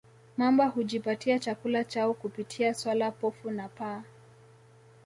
mamba 0.37 0.67
hujipatia 0.67 1.39
chakula 1.39 1.83
chao 1.83 2.13
kupitia 2.13 2.73
swala 2.73 3.11
pofu 3.11 3.51
na 3.51 3.69
paa 3.69 4.03